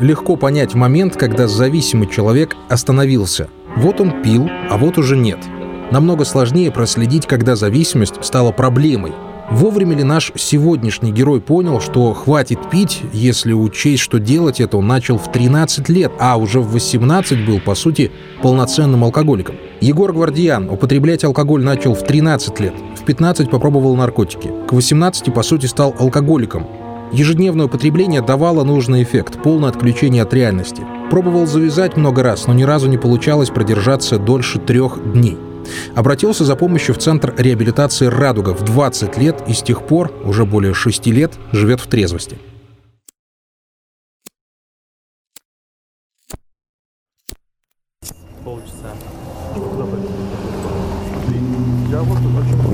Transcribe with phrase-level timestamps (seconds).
[0.00, 3.48] Легко понять момент, когда зависимый человек остановился.
[3.76, 5.38] Вот он пил, а вот уже нет.
[5.90, 9.12] Намного сложнее проследить, когда зависимость стала проблемой.
[9.50, 14.86] Вовремя ли наш сегодняшний герой понял, что хватит пить, если учесть, что делать это он
[14.86, 19.56] начал в 13 лет, а уже в 18 был, по сути, полноценным алкоголиком?
[19.82, 25.42] Егор Гвардиян употреблять алкоголь начал в 13 лет, в 15 попробовал наркотики, к 18, по
[25.42, 26.66] сути, стал алкоголиком.
[27.12, 30.82] Ежедневное употребление давало нужный эффект, полное отключение от реальности.
[31.10, 35.36] Пробовал завязать много раз, но ни разу не получалось продержаться дольше трех дней.
[35.94, 40.46] Обратился за помощью в Центр реабилитации «Радуга» в 20 лет и с тех пор, уже
[40.46, 42.38] более 6 лет, живет в трезвости.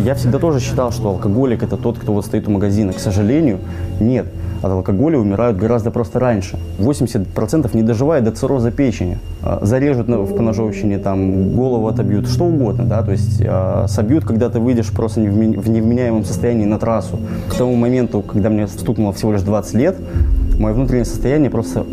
[0.05, 2.93] Я всегда тоже считал, что алкоголик это тот, кто вот стоит у магазина.
[2.93, 3.59] К сожалению,
[4.01, 4.27] нет.
[4.63, 6.59] От алкоголя умирают гораздо просто раньше.
[6.79, 9.19] 80% не доживает до цирроза печени.
[9.43, 14.49] А, зарежут в поножовщине, там, голову отобьют, что угодно, да, то есть э, собьют, когда
[14.49, 15.25] ты выйдешь просто в
[15.69, 17.21] невменяемом состоянии на трассу.
[17.49, 19.97] К тому моменту, когда мне стукнуло всего лишь 20 лет,
[20.59, 21.87] мое внутреннее состояние просто,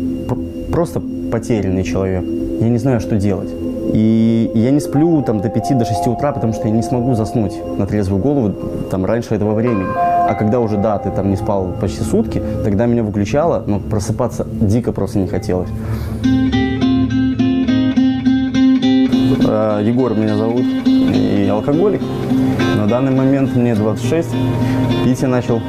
[0.72, 1.00] просто
[1.30, 2.24] потерянный человек.
[2.60, 3.50] Я не знаю, что делать.
[3.92, 7.14] И я не сплю там до 5 до 6 утра, потому что я не смогу
[7.14, 8.54] заснуть на трезвую голову
[8.90, 9.86] там раньше этого времени.
[9.94, 14.46] А когда уже, да, ты там не спал почти сутки, тогда меня выключало, но просыпаться
[14.46, 15.68] дико просто не хотелось.
[19.48, 22.00] Э, Егор меня зовут, и алкоголик.
[22.76, 24.28] На данный момент мне 26,
[25.04, 25.60] пить я начал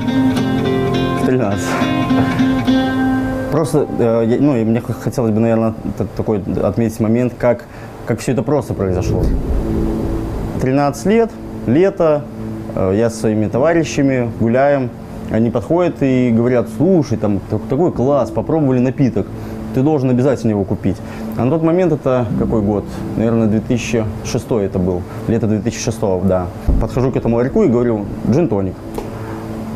[1.21, 1.65] в 13.
[3.51, 5.73] Просто, э, ну, и мне хотелось бы, наверное,
[6.15, 7.65] такой отметить момент, как
[8.07, 9.21] как все это просто произошло.
[10.61, 11.29] 13 лет,
[11.67, 12.23] лето,
[12.75, 14.89] э, я со своими товарищами гуляем,
[15.29, 19.27] они подходят и говорят, слушай, там такой класс, попробовали напиток,
[19.75, 20.95] ты должен обязательно его купить.
[21.37, 22.85] А на тот момент это какой год?
[23.17, 26.47] Наверное, 2006 это был, лето 2006, да.
[26.81, 28.73] Подхожу к этому ларьку и говорю, джин-тоник.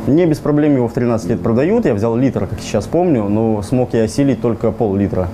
[0.07, 3.62] Мне без проблем его в 13 лет продают, я взял литр, как сейчас помню, но
[3.62, 5.28] смог я осилить только пол-литра.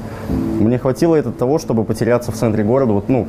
[0.59, 3.27] Мне хватило это того, чтобы потеряться в центре города, вот, ну,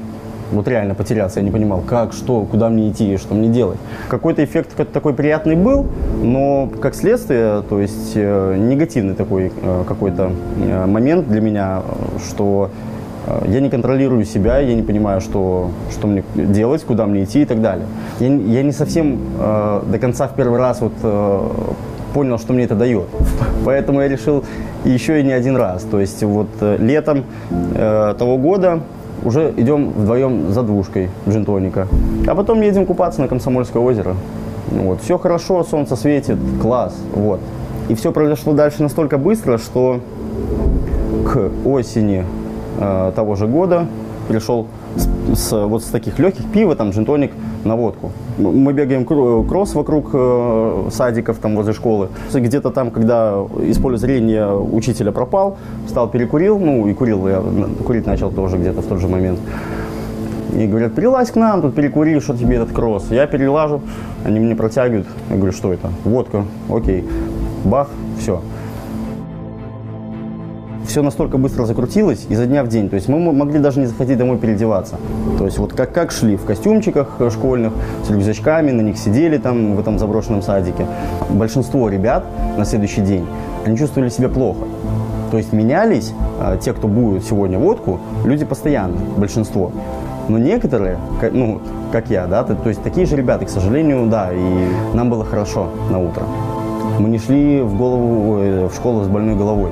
[0.51, 1.39] вот реально потеряться.
[1.39, 3.79] Я не понимал, как, что, куда мне идти, что мне делать.
[4.09, 5.87] Какой-то эффект такой приятный был,
[6.23, 11.83] но как следствие, то есть э, негативный такой э, какой-то э, момент для меня,
[12.29, 12.98] что э,
[13.47, 17.45] я не контролирую себя, я не понимаю, что, что мне делать, куда мне идти и
[17.45, 17.87] так далее.
[18.21, 21.49] Я, я не совсем э, до конца в первый раз вот э,
[22.15, 23.07] понял, что мне это дает.
[23.65, 24.45] Поэтому я решил
[24.85, 25.83] еще и не один раз.
[25.83, 28.81] То есть вот э, летом э, того года
[29.25, 31.89] уже идем вдвоем за двушкой джинтоника.
[32.27, 34.15] А потом едем купаться на Комсомольское озеро.
[34.71, 35.01] Вот.
[35.03, 36.95] Все хорошо, солнце светит, класс.
[37.15, 37.41] Вот.
[37.89, 40.01] И все произошло дальше настолько быстро, что
[41.25, 42.25] к осени
[42.79, 43.87] э, того же года
[44.29, 44.67] пришел
[44.97, 47.33] с, с, вот с таких легких пива, там, джинтоник
[47.65, 48.13] на водку.
[48.39, 52.09] Мы бегаем кросс вокруг э, садиков, там, возле школы.
[52.33, 55.57] Где-то там, когда из поля зрения учителя пропал,
[55.87, 57.43] встал, перекурил, ну, и курил, я
[57.85, 59.41] курить начал тоже где-то в тот же момент.
[60.57, 63.11] И говорят, перелазь к нам, тут перекури, что тебе этот кросс.
[63.11, 63.81] Я перелажу,
[64.25, 65.07] они мне протягивают.
[65.31, 65.91] Я говорю, что это?
[66.05, 67.05] Водка, окей.
[67.65, 68.41] Бах, все
[70.89, 72.89] все настолько быстро закрутилось изо дня в день.
[72.89, 74.97] То есть мы могли даже не захотеть домой переодеваться.
[75.39, 77.75] То есть вот как, как шли в костюмчиках э, школьных,
[78.07, 80.87] с рюкзачками, на них сидели там в этом заброшенном садике.
[81.29, 82.25] Большинство ребят
[82.57, 83.27] на следующий день,
[83.65, 84.65] они чувствовали себя плохо.
[85.31, 89.71] То есть менялись а, те, кто будет сегодня водку, люди постоянно, большинство.
[90.29, 90.99] Но некоторые,
[91.33, 91.61] ну,
[91.93, 95.25] как я, да, то, то есть такие же ребята, к сожалению, да, и нам было
[95.25, 96.25] хорошо на утро.
[96.99, 99.71] Мы не шли в, голову, в школу с больной головой.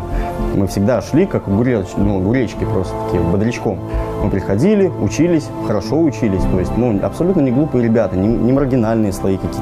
[0.55, 3.81] Мы всегда шли как гуреч, ну, гуречки просто такие, бодрячком.
[4.23, 6.43] Мы приходили, учились, хорошо учились.
[6.43, 9.61] То есть, ну, абсолютно не глупые ребята, не, не маргинальные слои какие-то.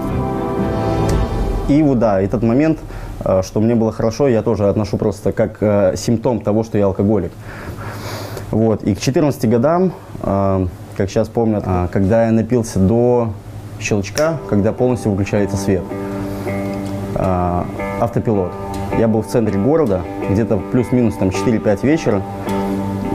[1.68, 2.78] И вот, да, этот момент,
[3.24, 6.84] э, что мне было хорошо, я тоже отношу просто как э, симптом того, что я
[6.84, 7.32] алкоголик.
[8.50, 8.82] Вот.
[8.82, 10.66] И к 14 годам, э,
[10.98, 13.30] как сейчас помню, когда я напился до
[13.80, 15.82] щелчка, когда полностью выключается свет–
[17.16, 18.52] автопилот.
[18.98, 22.22] Я был в центре города, где-то плюс-минус там 4-5 вечера.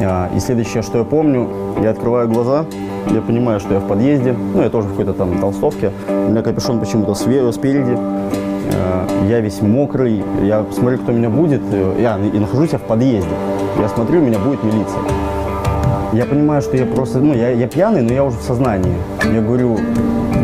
[0.02, 1.50] А, и следующее, что я помню,
[1.82, 2.66] я открываю глаза,
[3.08, 6.42] я понимаю, что я в подъезде, ну, я тоже в какой-то там толстовке, у меня
[6.42, 11.62] капюшон почему-то спереди, а, я весь мокрый, я смотрю, кто меня будет,
[12.00, 13.30] я и нахожусь я в подъезде,
[13.80, 15.02] я смотрю, меня будет милиция.
[16.14, 18.96] Я понимаю, что я просто, ну, я, я пьяный, но я уже в сознании.
[19.32, 19.78] Я говорю,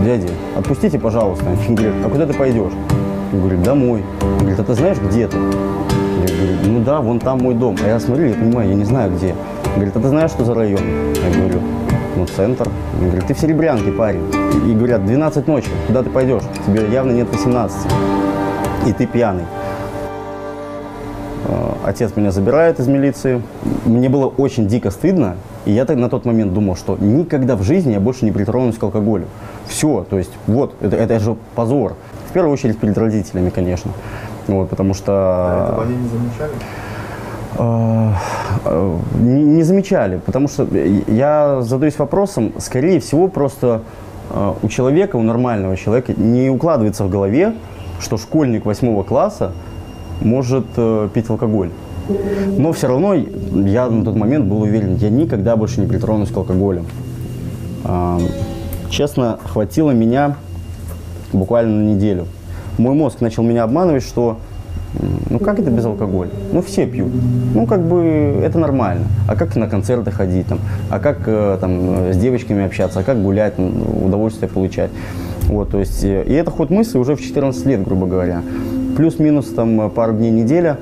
[0.04, 1.46] дяди, отпустите, пожалуйста.
[1.68, 2.74] Он говорит, а куда ты пойдешь?
[3.36, 4.02] Он говорит, домой.
[4.22, 5.36] Он говорит, а ты знаешь, где ты?
[5.36, 7.76] Я говорю, ну да, вон там мой дом.
[7.84, 9.36] А я смотрю, я понимаю, я не знаю где.
[9.76, 10.80] Говорит, а ты знаешь, что за район?
[11.16, 11.60] Я говорю,
[12.16, 12.70] ну центр.
[12.98, 14.24] Он говорит, ты в Серебрянке, парень.
[14.66, 16.44] И говорят, 12 ночи, куда ты пойдешь?
[16.66, 17.78] Тебе явно нет 18.
[18.88, 19.44] И ты пьяный.
[21.50, 23.42] Э, Отец меня забирает из милиции.
[23.84, 25.36] Мне было очень дико стыдно.
[25.66, 28.84] И я на тот момент думал, что никогда в жизни я больше не притронусь к
[28.84, 29.26] алкоголю.
[29.68, 31.98] Все, то есть вот, это, это же позор.
[32.36, 33.92] Первую очередь перед родителями, конечно.
[34.48, 35.14] Вот, потому что...
[35.14, 36.52] А этого они не замечали?
[37.58, 38.12] Э,
[38.66, 40.68] э, Не, не замечали, потому что
[41.08, 43.84] я задаюсь вопросом, скорее всего, просто
[44.32, 47.54] э, у человека, у нормального человека не укладывается в голове,
[48.02, 49.54] что школьник восьмого класса
[50.20, 50.66] может
[51.14, 51.70] пить алкоголь.
[52.58, 56.36] Но все равно я на тот момент был уверен, я никогда больше не притронусь к
[56.36, 56.84] алкоголю.
[58.90, 60.36] Честно, хватило меня
[61.34, 62.26] буквально на неделю.
[62.78, 64.38] Мой мозг начал меня обманывать, что
[65.30, 66.30] ну как это без алкоголя?
[66.52, 67.12] Ну все пьют.
[67.54, 69.06] Ну как бы это нормально.
[69.28, 70.60] А как на концерты ходить там?
[70.90, 73.00] А как э, там э, с девочками общаться?
[73.00, 74.92] А как гулять, удовольствие получать?
[75.44, 78.42] Вот, то есть, э, и это ход мысли уже в 14 лет, грубо говоря.
[78.96, 80.78] Плюс-минус там пару дней неделя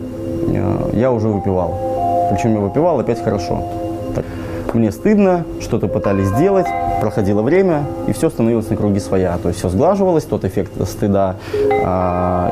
[0.93, 2.29] я уже выпивал.
[2.31, 3.63] Причем я выпивал опять хорошо.
[4.13, 4.25] Так.
[4.73, 6.65] Мне стыдно, что-то пытались сделать,
[7.03, 9.37] проходило время, и все становилось на круги своя.
[9.37, 11.35] То есть все сглаживалось, тот эффект стыда
[11.83, 12.49] а,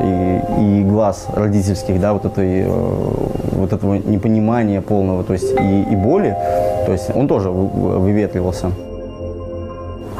[0.58, 5.82] и, и глаз родительских, да, вот, этой, э, вот этого непонимания полного, то есть и,
[5.90, 6.36] и боли,
[6.84, 8.72] то есть он тоже вы- выветривался.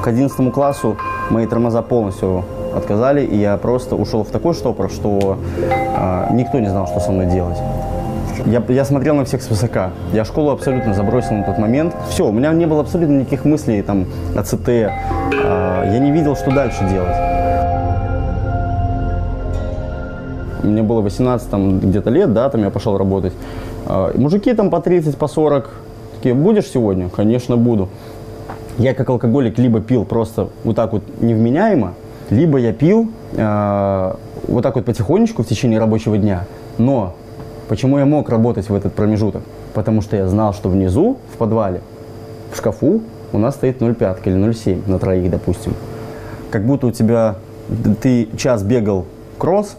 [0.02, 0.96] К 11 классу
[1.28, 2.44] мои тормоза полностью
[2.74, 5.36] отказали, и я просто ушел в такой штопор, что
[5.94, 7.58] а, никто не знал, что со мной делать.
[8.46, 9.90] Я, я смотрел на всех свысока.
[10.12, 11.94] Я школу абсолютно забросил на тот момент.
[12.08, 14.06] Все, у меня не было абсолютно никаких мыслей там,
[14.36, 14.68] о ЦТ.
[14.68, 17.16] А, я не видел, что дальше делать.
[20.62, 23.32] Мне было 18 там, где-то лет, да, там я пошел работать.
[23.86, 25.70] А, мужики там по 30, по 40.
[26.16, 27.08] Такие, будешь сегодня?
[27.08, 27.88] Конечно, буду.
[28.78, 31.92] Я как алкоголик либо пил просто вот так вот невменяемо,
[32.30, 34.14] либо я пил э,
[34.48, 36.46] вот так вот потихонечку в течение рабочего дня.
[36.78, 37.14] Но
[37.68, 39.42] почему я мог работать в этот промежуток?
[39.74, 41.80] Потому что я знал, что внизу, в подвале,
[42.52, 45.74] в шкафу у нас стоит 0,5 или 0,7 на троих, допустим.
[46.50, 47.36] Как будто у тебя,
[48.00, 49.06] ты час бегал
[49.38, 49.76] кросс,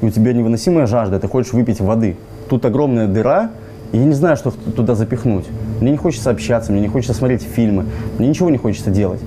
[0.00, 2.16] и у тебя невыносимая жажда, ты хочешь выпить воды.
[2.48, 3.50] Тут огромная дыра,
[3.92, 5.46] и я не знаю, что туда запихнуть.
[5.80, 7.86] Мне не хочется общаться, мне не хочется смотреть фильмы,
[8.18, 9.20] мне ничего не хочется делать.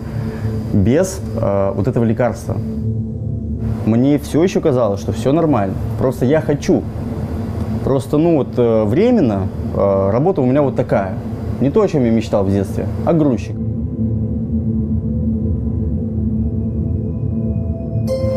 [0.74, 2.57] Без э, вот этого лекарства.
[3.86, 5.75] Мне все еще казалось, что все нормально.
[5.98, 6.83] Просто я хочу.
[7.83, 11.13] Просто, ну вот, э, временно э, работа у меня вот такая.
[11.61, 13.55] Не то, о чем я мечтал в детстве, а грузчик.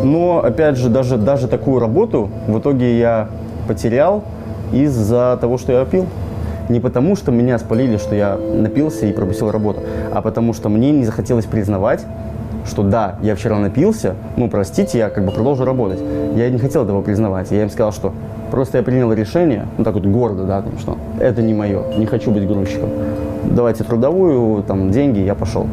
[0.03, 3.29] Но, опять же, даже, даже такую работу в итоге я
[3.67, 4.23] потерял
[4.73, 6.07] из-за того, что я пил.
[6.69, 9.81] Не потому, что меня спалили, что я напился и пропустил работу,
[10.13, 12.07] а потому что мне не захотелось признавать,
[12.67, 16.01] что да, я вчера напился, ну, простите, я как бы продолжу работать.
[16.35, 17.51] Я не хотел этого признавать.
[17.51, 18.13] Я им сказал, что
[18.51, 22.07] просто я принял решение, ну, так вот гордо, да, там, что это не мое, не
[22.07, 22.91] хочу быть грузчиком.
[23.45, 25.67] Давайте трудовую, там, деньги, я пошел.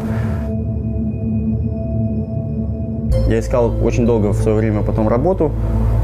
[3.27, 5.51] Я искал очень долго в свое время потом работу.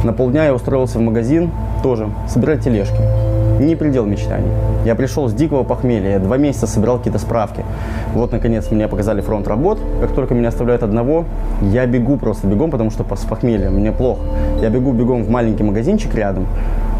[0.04, 1.52] На полдня я устроился в магазин
[1.84, 3.27] тоже, собирать тележки.
[3.60, 4.52] Не предел мечтаний.
[4.86, 7.66] Я пришел с дикого похмелья, я два месяца собирал какие-то справки.
[8.14, 9.80] Вот, наконец, мне показали фронт работ.
[10.00, 11.26] Как только меня оставляют одного,
[11.62, 14.22] я бегу просто бегом, потому что с похмелья мне плохо.
[14.62, 16.46] Я бегу бегом в маленький магазинчик рядом,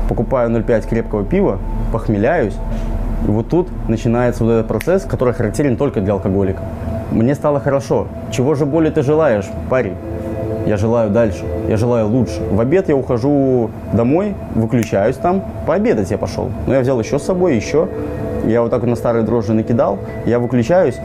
[0.10, 1.60] покупаю 0,5 крепкого пива,
[1.92, 2.56] похмеляюсь.
[3.28, 6.64] И вот тут начинается вот этот процесс, который характерен только для алкоголика.
[7.12, 8.08] Мне стало хорошо.
[8.32, 9.94] Чего же более ты желаешь, парень?
[10.68, 12.42] Я желаю дальше, я желаю лучше.
[12.52, 16.50] В обед я ухожу домой, выключаюсь там, пообедать я пошел.
[16.68, 17.88] Но я взял еще с собой, еще.
[18.46, 20.98] Я вот так вот на старые дрожжи накидал, я выключаюсь,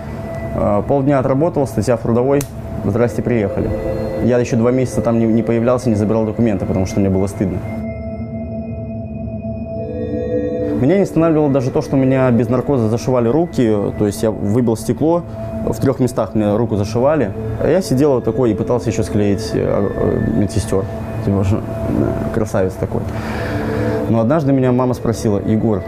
[0.57, 2.40] э, полдня отработал, статья в трудовой,
[2.85, 3.71] здрасте, приехали.
[4.25, 7.28] Я еще два месяца там не, не появлялся, не забирал документы, потому что мне было
[7.28, 7.59] стыдно.
[10.83, 14.77] Меня не останавливало даже то, что меня без наркоза зашивали руки, то есть я выбил
[14.77, 15.23] стекло,
[15.65, 17.31] в трех местах мне руку зашивали.
[17.62, 20.85] А я сидел вот такой и пытался еще склеить э, э, медсестер.
[21.25, 21.47] Типа,
[22.01, 23.03] да, красавец такой.
[24.09, 25.85] Но однажды меня мама спросила, Егор,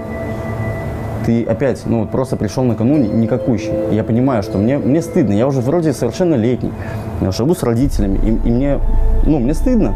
[1.27, 3.73] ты опять, ну, вот просто пришел накануне никакущий.
[3.91, 5.33] Я понимаю, что мне, мне стыдно.
[5.33, 6.73] Я уже вроде совершеннолетний.
[7.21, 8.21] Я живу с родителями.
[8.23, 8.79] И, и мне,
[9.27, 9.95] ну, мне стыдно.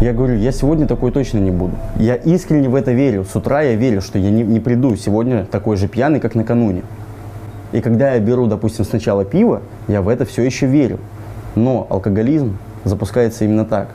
[0.00, 1.72] Я говорю, я сегодня такой точно не буду.
[1.96, 3.24] Я искренне в это верю.
[3.24, 6.82] С утра я верю, что я не, не приду сегодня такой же пьяный, как накануне.
[7.72, 11.00] И когда я беру, допустим, сначала пиво, я в это все еще верю.
[11.56, 13.88] Но алкоголизм запускается именно так.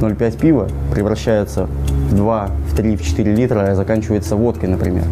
[0.00, 1.66] 0,5 пива превращается
[2.10, 5.04] в 2, в 3, в 4 литра, а заканчивается водкой, например.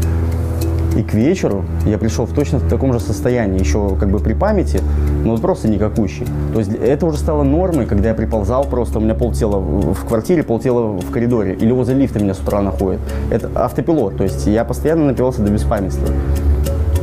[0.96, 4.34] И к вечеру я пришел в точно в таком же состоянии, еще как бы при
[4.34, 4.80] памяти,
[5.24, 6.26] но просто никакущий.
[6.52, 10.42] То есть это уже стало нормой, когда я приползал просто, у меня полтела в квартире,
[10.42, 13.00] полтела в коридоре, или возле лифта меня с утра находит.
[13.30, 16.08] Это автопилот, то есть я постоянно напивался до беспамятства.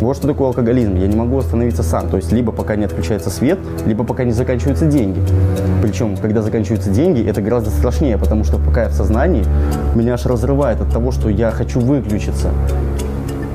[0.02, 0.96] Вот что такое алкоголизм.
[0.96, 2.08] Я не могу остановиться сам.
[2.08, 5.20] То есть либо пока не отключается свет, либо пока не заканчиваются деньги.
[5.82, 9.44] Причем, когда заканчиваются деньги, это гораздо страшнее, потому что пока я в сознании,
[9.96, 12.50] меня аж разрывает от того, что я хочу выключиться.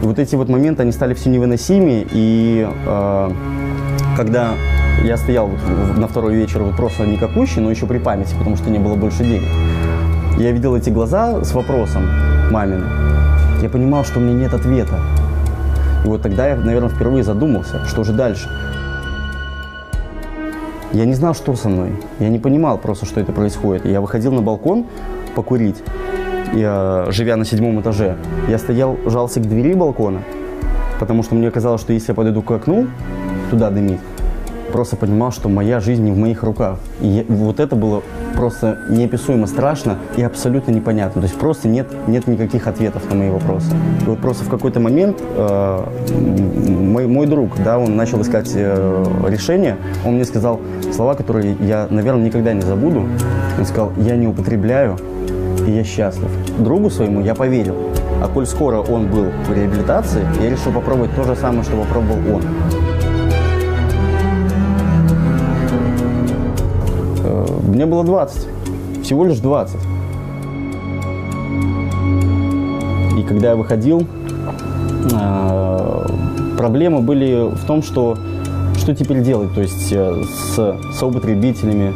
[0.04, 3.30] И вот эти вот моменты, они стали все невыносимее, и э,
[4.18, 4.50] когда
[5.02, 8.68] я стоял вот на второй вечер вот просто никакущий, но еще при памяти, потому что
[8.68, 9.48] не было больше денег,
[10.36, 12.06] я видел эти глаза с вопросом
[12.50, 12.84] мамин,
[13.62, 15.00] я понимал, что у меня нет ответа.
[16.04, 18.50] И вот тогда я, наверное, впервые задумался, что же дальше.
[20.92, 21.94] Я не знал, что со мной.
[22.18, 23.86] Я не понимал просто, что это происходит.
[23.86, 24.84] Я выходил на балкон
[25.34, 25.82] покурить,
[26.54, 28.16] я, живя на седьмом этаже,
[28.48, 30.22] я стоял, жался к двери балкона,
[30.98, 32.86] потому что мне казалось, что если я подойду к окну,
[33.50, 34.00] туда дымить,
[34.74, 36.78] просто понимал, что моя жизнь не в моих руках.
[37.00, 38.02] И я, вот это было
[38.34, 41.22] просто неописуемо страшно и абсолютно непонятно.
[41.22, 43.68] То есть просто нет, нет никаких ответов на мои вопросы.
[44.04, 45.84] И вот просто в какой-то момент э,
[46.68, 49.76] мой, мой друг, да, он начал искать э, решение.
[50.04, 50.60] Он мне сказал
[50.92, 53.04] слова, которые я, наверное, никогда не забуду.
[53.56, 54.96] Он сказал, я не употребляю,
[55.68, 56.30] и я счастлив.
[56.58, 57.74] Другу своему я поверил.
[58.22, 62.36] А коль скоро он был в реабилитации, я решил попробовать то же самое, что попробовал
[62.36, 62.42] он.
[67.24, 68.48] Э, мне было 20.
[69.02, 69.76] Всего лишь 20.
[73.18, 74.06] И когда я выходил,
[75.12, 76.06] э,
[76.56, 78.16] проблемы были в том, что
[78.76, 79.54] что теперь делать?
[79.54, 81.92] То есть э, с соупотребителями,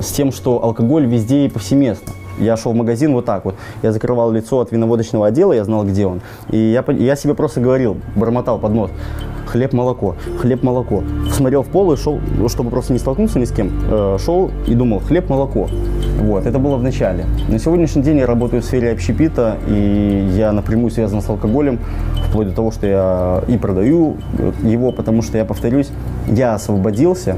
[0.00, 2.12] с тем, что алкоголь везде и повсеместно.
[2.38, 3.54] Я шел в магазин вот так вот.
[3.82, 6.20] Я закрывал лицо от виноводочного отдела, я знал, где он.
[6.50, 8.90] И я, я себе просто говорил, бормотал под нос.
[9.46, 11.02] Хлеб, молоко, хлеб, молоко.
[11.30, 14.50] Смотрел в пол и шел, ну, чтобы просто не столкнуться ни с кем, э, шел
[14.66, 15.68] и думал, хлеб, молоко.
[16.20, 17.26] Вот, это было в начале.
[17.48, 21.78] На сегодняшний день я работаю в сфере общепита, и я напрямую связан с алкоголем,
[22.28, 24.16] вплоть до того, что я и продаю
[24.62, 25.90] его, потому что, я повторюсь,
[26.28, 27.36] я освободился,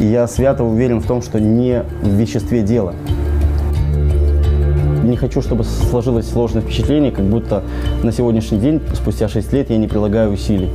[0.00, 2.94] и я свято уверен в том, что не в веществе дело
[5.12, 7.62] не хочу, чтобы сложилось сложное впечатление, как будто
[8.02, 10.70] на сегодняшний день, спустя 6 лет, я не прилагаю усилий.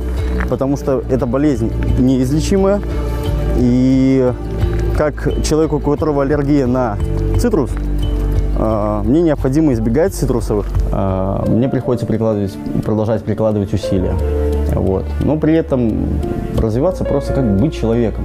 [0.48, 2.80] Потому что эта болезнь неизлечимая,
[3.56, 4.32] и
[4.96, 6.96] как человеку, у которого аллергия на
[7.36, 7.70] цитрус,
[8.56, 10.66] а, мне необходимо избегать цитрусовых.
[10.92, 14.14] А, мне приходится прикладывать, продолжать прикладывать усилия.
[14.72, 15.04] Вот.
[15.24, 16.20] Но при этом
[16.56, 18.24] развиваться просто как быть человеком.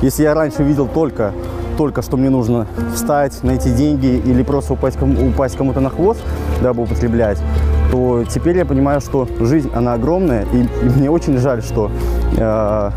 [0.00, 1.32] Если я раньше видел только
[1.80, 6.20] только что мне нужно встать, найти деньги или просто упасть, упасть кому-то на хвост,
[6.62, 7.38] дабы употреблять,
[7.90, 11.90] то теперь я понимаю, что жизнь, она огромная, и, и мне очень жаль, что
[12.36, 12.90] э,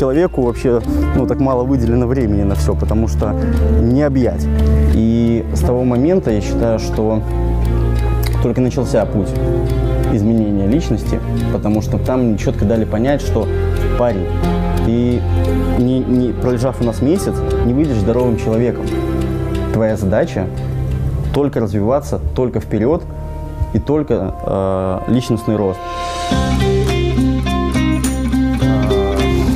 [0.00, 0.80] человеку вообще
[1.14, 3.34] ну, так мало выделено времени на все, потому что
[3.82, 4.46] не объять.
[4.94, 7.20] И с того момента я считаю, что
[8.42, 9.28] только начался путь
[10.14, 11.20] изменения личности,
[11.52, 13.46] потому что там четко дали понять, что
[13.98, 14.26] парень,
[14.86, 15.20] ты,
[16.06, 17.34] не, пролежав у нас месяц,
[17.64, 18.86] не выйдешь здоровым человеком.
[19.72, 20.46] Твоя задача
[21.32, 23.02] только развиваться, только вперед
[23.72, 25.80] и только э, личностный рост.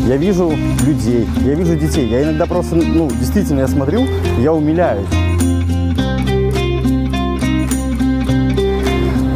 [0.06, 0.50] Я вижу
[0.86, 2.08] людей, я вижу детей.
[2.08, 4.06] Я иногда просто, ну, действительно, я смотрю,
[4.38, 5.06] я умиляюсь.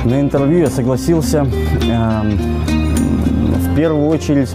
[0.04, 2.22] На интервью я согласился э,
[3.54, 4.48] в первую очередь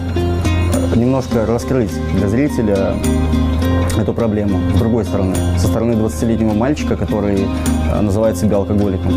[0.96, 2.94] немножко раскрыть для зрителя
[3.98, 7.46] эту проблему с другой стороны, со стороны 20-летнего мальчика, который
[7.92, 9.12] э, называет себя алкоголиком.